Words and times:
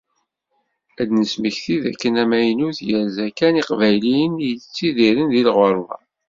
Ad 1.01 1.05
d-nesmekti 1.09 1.75
dakken 1.83 2.13
amaynut 2.23 2.79
yerza 2.89 3.27
kan 3.37 3.59
Iqbayliyen 3.61 4.33
i 4.39 4.47
yettidiren 4.51 5.29
di 5.33 5.41
lɣerba. 5.47 5.95